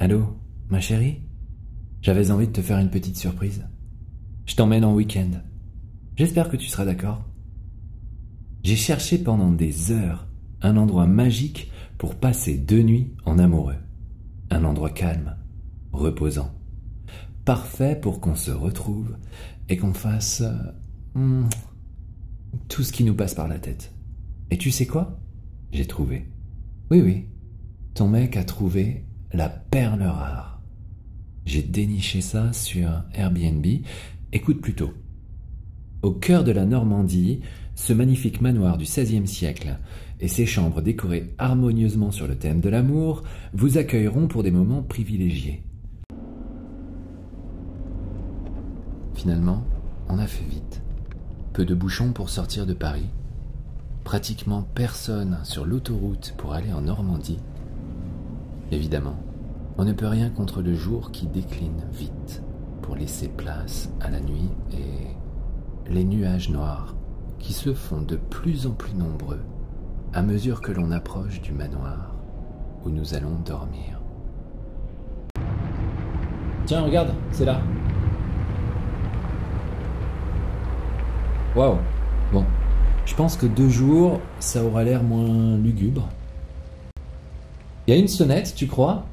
Allô, 0.00 0.36
ma 0.70 0.80
chérie? 0.80 1.22
J'avais 2.02 2.30
envie 2.30 2.46
de 2.46 2.52
te 2.52 2.62
faire 2.62 2.78
une 2.78 2.88
petite 2.88 3.16
surprise. 3.16 3.66
Je 4.46 4.54
t'emmène 4.54 4.84
en 4.84 4.94
week-end. 4.94 5.42
J'espère 6.14 6.48
que 6.48 6.56
tu 6.56 6.68
seras 6.68 6.84
d'accord. 6.84 7.24
J'ai 8.62 8.76
cherché 8.76 9.18
pendant 9.18 9.50
des 9.50 9.90
heures 9.90 10.28
un 10.62 10.76
endroit 10.76 11.08
magique 11.08 11.72
pour 11.98 12.14
passer 12.14 12.56
deux 12.58 12.82
nuits 12.82 13.12
en 13.24 13.40
amoureux. 13.40 13.74
Un 14.50 14.62
endroit 14.62 14.90
calme, 14.90 15.36
reposant. 15.90 16.54
Parfait 17.44 17.98
pour 18.00 18.20
qu'on 18.20 18.36
se 18.36 18.52
retrouve 18.52 19.16
et 19.68 19.78
qu'on 19.78 19.94
fasse 19.94 20.42
euh, 20.42 20.54
hmm, 21.16 21.48
tout 22.68 22.84
ce 22.84 22.92
qui 22.92 23.02
nous 23.02 23.16
passe 23.16 23.34
par 23.34 23.48
la 23.48 23.58
tête. 23.58 23.92
Et 24.52 24.58
tu 24.58 24.70
sais 24.70 24.86
quoi? 24.86 25.18
J'ai 25.72 25.86
trouvé. 25.86 26.30
Oui, 26.88 27.00
oui. 27.00 27.26
Ton 27.94 28.06
mec 28.06 28.36
a 28.36 28.44
trouvé 28.44 29.07
la 29.32 29.48
perle 29.48 30.02
rare. 30.02 30.60
J'ai 31.44 31.62
déniché 31.62 32.20
ça 32.20 32.52
sur 32.52 32.88
Airbnb. 33.14 33.64
Écoute 34.32 34.60
plutôt. 34.60 34.92
Au 36.02 36.12
cœur 36.12 36.44
de 36.44 36.52
la 36.52 36.64
Normandie, 36.64 37.40
ce 37.74 37.92
magnifique 37.92 38.40
manoir 38.40 38.76
du 38.76 38.84
XVIe 38.84 39.26
siècle 39.26 39.78
et 40.20 40.28
ses 40.28 40.46
chambres 40.46 40.82
décorées 40.82 41.34
harmonieusement 41.38 42.10
sur 42.10 42.26
le 42.26 42.36
thème 42.36 42.60
de 42.60 42.68
l'amour 42.68 43.22
vous 43.52 43.78
accueilleront 43.78 44.28
pour 44.28 44.42
des 44.42 44.50
moments 44.50 44.82
privilégiés. 44.82 45.62
Finalement, 49.14 49.64
on 50.08 50.18
a 50.18 50.26
fait 50.26 50.44
vite. 50.44 50.82
Peu 51.52 51.64
de 51.64 51.74
bouchons 51.74 52.12
pour 52.12 52.30
sortir 52.30 52.66
de 52.66 52.74
Paris. 52.74 53.08
Pratiquement 54.04 54.62
personne 54.74 55.38
sur 55.42 55.64
l'autoroute 55.64 56.34
pour 56.36 56.54
aller 56.54 56.72
en 56.72 56.82
Normandie. 56.82 57.40
Évidemment, 58.70 59.16
on 59.78 59.84
ne 59.84 59.92
peut 59.92 60.06
rien 60.06 60.28
contre 60.28 60.60
le 60.60 60.74
jour 60.74 61.10
qui 61.10 61.26
décline 61.26 61.84
vite 61.92 62.42
pour 62.82 62.96
laisser 62.96 63.28
place 63.28 63.90
à 64.00 64.10
la 64.10 64.20
nuit 64.20 64.50
et 64.72 65.90
les 65.90 66.04
nuages 66.04 66.50
noirs 66.50 66.94
qui 67.38 67.52
se 67.52 67.72
font 67.72 68.02
de 68.02 68.16
plus 68.16 68.66
en 68.66 68.72
plus 68.72 68.94
nombreux 68.94 69.40
à 70.12 70.22
mesure 70.22 70.60
que 70.60 70.72
l'on 70.72 70.90
approche 70.90 71.40
du 71.40 71.52
manoir 71.52 72.14
où 72.84 72.90
nous 72.90 73.14
allons 73.14 73.38
dormir. 73.44 74.00
Tiens, 76.66 76.82
regarde, 76.82 77.14
c'est 77.30 77.44
là. 77.44 77.60
Waouh. 81.56 81.78
Bon, 82.32 82.44
je 83.06 83.14
pense 83.14 83.36
que 83.36 83.46
deux 83.46 83.70
jours, 83.70 84.20
ça 84.38 84.62
aura 84.62 84.84
l'air 84.84 85.02
moins 85.02 85.56
lugubre. 85.56 86.08
Il 87.88 87.92
y 87.92 87.94
a 87.94 88.00
une 88.00 88.06
sonnette, 88.06 88.52
tu 88.54 88.66
crois? 88.66 89.06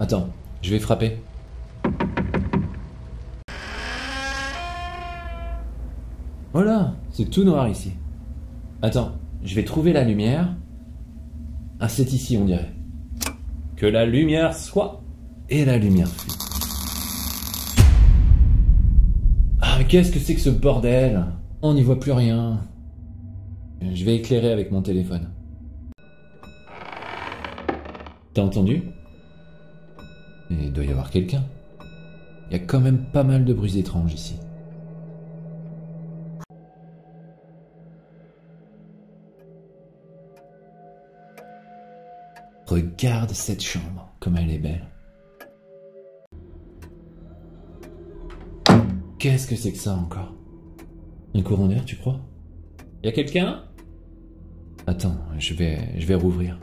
Attends, 0.00 0.30
je 0.62 0.70
vais 0.70 0.78
frapper. 0.78 1.18
Voilà, 6.54 6.94
c'est 7.10 7.28
tout 7.28 7.44
noir 7.44 7.68
ici. 7.68 7.92
Attends, 8.80 9.12
je 9.44 9.54
vais 9.54 9.64
trouver 9.64 9.92
la 9.92 10.04
lumière. 10.04 10.56
Ah, 11.80 11.90
c'est 11.90 12.10
ici, 12.14 12.38
on 12.38 12.46
dirait. 12.46 12.72
Que 13.76 13.84
la 13.84 14.06
lumière 14.06 14.54
soit. 14.54 15.02
Et 15.50 15.66
la 15.66 15.76
lumière 15.76 16.08
fut. 16.08 16.30
Ah, 19.60 19.74
mais 19.76 19.84
qu'est-ce 19.84 20.12
que 20.12 20.18
c'est 20.18 20.34
que 20.34 20.40
ce 20.40 20.48
bordel? 20.48 21.26
On 21.60 21.74
n'y 21.74 21.82
voit 21.82 22.00
plus 22.00 22.12
rien. 22.12 22.62
Je 23.82 24.02
vais 24.06 24.16
éclairer 24.16 24.50
avec 24.50 24.72
mon 24.72 24.80
téléphone. 24.80 25.28
T'as 28.38 28.44
entendu? 28.44 28.84
Il 30.48 30.72
doit 30.72 30.84
y 30.84 30.92
avoir 30.92 31.10
quelqu'un. 31.10 31.42
Il 32.48 32.52
y 32.52 32.54
a 32.54 32.60
quand 32.60 32.78
même 32.78 32.98
pas 33.06 33.24
mal 33.24 33.44
de 33.44 33.52
bruits 33.52 33.76
étranges 33.80 34.14
ici. 34.14 34.36
Regarde 42.68 43.30
cette 43.30 43.60
chambre, 43.60 44.08
comme 44.20 44.36
elle 44.36 44.52
est 44.52 44.58
belle. 44.58 44.86
Qu'est-ce 49.18 49.48
que 49.48 49.56
c'est 49.56 49.72
que 49.72 49.78
ça 49.78 49.94
encore? 49.94 50.32
Un 51.34 51.42
courant 51.42 51.66
d'air, 51.66 51.84
tu 51.84 51.96
crois? 51.96 52.20
Y 53.02 53.08
a 53.08 53.10
quelqu'un? 53.10 53.64
Attends, 54.86 55.16
je 55.40 55.54
vais, 55.54 55.98
je 55.98 56.06
vais 56.06 56.14
rouvrir. 56.14 56.60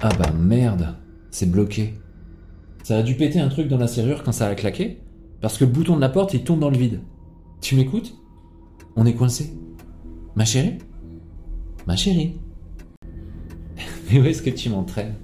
Ah 0.00 0.10
bah 0.16 0.30
merde, 0.30 0.94
c'est 1.32 1.50
bloqué. 1.50 1.94
Ça 2.84 2.98
a 2.98 3.02
dû 3.02 3.16
péter 3.16 3.40
un 3.40 3.48
truc 3.48 3.66
dans 3.66 3.78
la 3.78 3.88
serrure 3.88 4.22
quand 4.22 4.30
ça 4.30 4.46
a 4.46 4.54
claqué, 4.54 5.00
parce 5.40 5.58
que 5.58 5.64
le 5.64 5.72
bouton 5.72 5.96
de 5.96 6.00
la 6.00 6.08
porte 6.08 6.34
il 6.34 6.44
tourne 6.44 6.60
dans 6.60 6.70
le 6.70 6.76
vide. 6.76 7.00
Tu 7.60 7.74
m'écoutes? 7.74 8.14
On 8.94 9.06
est 9.06 9.14
coincé. 9.14 9.52
Ma 10.36 10.44
chérie? 10.44 10.78
Ma 11.88 11.96
chérie 11.96 12.36
mais 14.10 14.20
où 14.20 14.24
est-ce 14.24 14.42
que 14.42 14.50
tu 14.50 14.70
m'entraînes? 14.70 15.14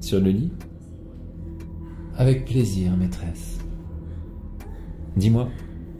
Sur 0.00 0.20
le 0.20 0.30
lit? 0.30 0.52
Avec 2.16 2.46
plaisir, 2.46 2.96
maîtresse. 2.96 3.58
Dis-moi, 5.16 5.50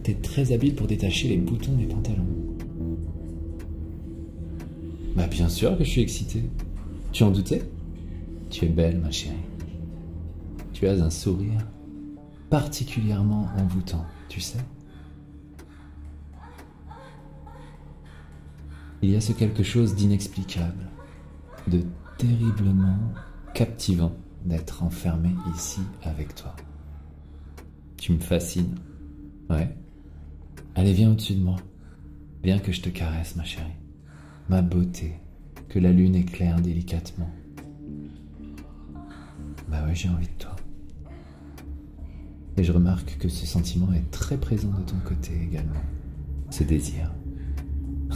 t'es 0.02 0.14
très 0.14 0.52
habile 0.52 0.74
pour 0.74 0.86
détacher 0.86 1.28
les 1.28 1.36
boutons 1.36 1.72
des 1.72 1.86
pantalons. 1.86 2.26
Bah 5.14 5.26
bien 5.26 5.50
sûr 5.50 5.76
que 5.76 5.84
je 5.84 5.90
suis 5.90 6.00
excité. 6.00 6.42
Tu 7.12 7.22
en 7.22 7.30
doutais? 7.30 7.62
Tu 8.50 8.64
es 8.64 8.68
belle, 8.68 8.98
ma 8.98 9.10
chérie. 9.10 9.36
Tu 10.72 10.86
as 10.86 11.02
un 11.02 11.10
sourire 11.10 11.66
particulièrement 12.50 13.48
envoûtant, 13.58 14.06
tu 14.28 14.40
sais 14.40 14.58
Il 19.02 19.10
y 19.10 19.16
a 19.16 19.20
ce 19.20 19.32
quelque 19.32 19.62
chose 19.62 19.94
d'inexplicable, 19.94 20.88
de 21.68 21.82
terriblement 22.16 22.98
captivant 23.54 24.12
d'être 24.44 24.82
enfermé 24.82 25.30
ici 25.54 25.80
avec 26.02 26.34
toi. 26.34 26.56
Tu 27.96 28.12
me 28.12 28.18
fascines. 28.18 28.74
Ouais. 29.50 29.76
Allez, 30.74 30.92
viens 30.92 31.12
au-dessus 31.12 31.34
de 31.34 31.42
moi. 31.42 31.56
Viens 32.42 32.58
que 32.58 32.72
je 32.72 32.80
te 32.80 32.88
caresse, 32.88 33.36
ma 33.36 33.44
chérie. 33.44 33.66
Ma 34.48 34.62
beauté, 34.62 35.14
que 35.68 35.78
la 35.78 35.92
lune 35.92 36.16
éclaire 36.16 36.60
délicatement. 36.60 37.30
Bah 39.70 39.84
ouais, 39.86 39.94
j'ai 39.94 40.08
envie 40.08 40.26
de 40.26 40.32
toi. 40.38 40.56
Et 42.56 42.64
je 42.64 42.72
remarque 42.72 43.18
que 43.18 43.28
ce 43.28 43.46
sentiment 43.46 43.92
est 43.92 44.10
très 44.10 44.36
présent 44.36 44.70
de 44.70 44.82
ton 44.82 44.96
côté 45.04 45.32
également. 45.42 45.80
Ce 46.50 46.64
désir. 46.64 47.12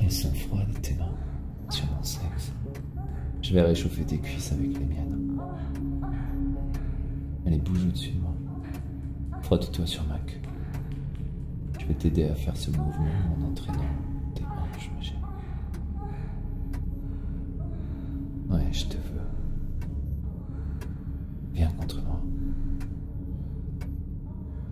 Elles 0.00 0.12
sont 0.12 0.32
froides 0.32 0.80
tes 0.80 0.94
mains 0.94 1.14
sur 1.68 1.84
mon 1.86 2.02
sexe. 2.02 2.52
Je 3.42 3.52
vais 3.52 3.62
réchauffer 3.62 4.04
tes 4.04 4.18
cuisses 4.18 4.52
avec 4.52 4.78
les 4.78 4.84
miennes. 4.86 5.38
Allez, 7.46 7.58
bouge 7.58 7.84
au-dessus 7.86 8.12
de 8.12 8.20
moi. 8.20 8.34
Frotte-toi 9.42 9.86
sur 9.86 10.04
ma 10.06 10.18
queue. 10.20 10.40
Je 11.78 11.86
vais 11.86 11.94
t'aider 11.94 12.24
à 12.24 12.34
faire 12.34 12.56
ce 12.56 12.70
mouvement 12.70 13.06
en 13.38 13.42
entraînant 13.50 13.84
tes 14.34 14.42
hanches, 14.42 14.90
ma 14.96 15.02
chérie. 15.02 15.20
Ouais, 18.48 18.72
je 18.72 18.84
te 18.86 18.96
veux. 18.96 19.20
Viens 21.52 21.70
contre 21.72 22.02
moi. 22.04 22.20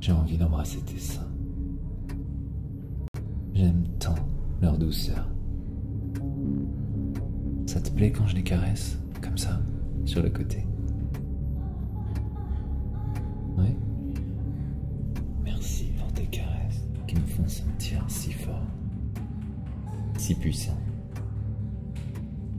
J'ai 0.01 0.13
envie 0.13 0.37
d'embrasser 0.37 0.81
tes 0.83 0.99
seins. 0.99 1.27
J'aime 3.55 3.85
tant 3.99 4.15
leur 4.61 4.79
douceur. 4.79 5.29
Ça 7.67 7.81
te 7.81 7.91
plaît 7.91 8.13
quand 8.13 8.27
je 8.27 8.37
les 8.37 8.43
caresse, 8.43 8.99
comme 9.21 9.39
ça, 9.39 9.61
sur 10.05 10.23
le 10.23 10.31
côté? 10.31 10.67
Oui 13.57 13.75
Merci 15.45 15.93
pour 15.99 16.13
tes 16.13 16.27
caresses 16.27 16.85
qui 17.07 17.17
me 17.17 17.21
font 17.23 17.49
sentir 17.49 18.05
si 18.09 18.33
fort, 18.33 18.67
si 20.19 20.35
puissant. 20.35 20.77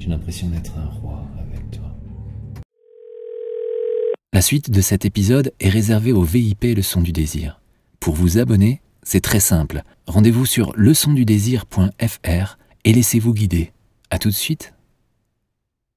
J'ai 0.05 0.11
l'impression 0.11 0.47
d'être 0.49 0.77
un 0.77 0.85
roi 0.85 1.25
avec 1.39 1.71
toi. 1.71 1.91
La 4.33 4.41
suite 4.43 4.69
de 4.69 4.79
cet 4.79 5.03
épisode 5.03 5.51
est 5.59 5.69
réservée 5.69 6.11
au 6.11 6.21
VIP 6.21 6.65
Leçon 6.75 7.01
du 7.01 7.11
désir. 7.11 7.59
Pour 7.99 8.13
vous 8.13 8.37
abonner, 8.37 8.81
c'est 9.01 9.21
très 9.21 9.39
simple. 9.39 9.81
Rendez-vous 10.05 10.45
sur 10.45 10.73
leçondudésir.fr 10.75 12.57
et 12.83 12.93
laissez-vous 12.93 13.33
guider. 13.33 13.71
À 14.11 14.19
tout 14.19 14.29
de 14.29 14.35
suite. 14.35 14.74